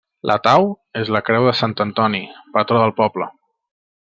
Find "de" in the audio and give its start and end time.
1.49-1.53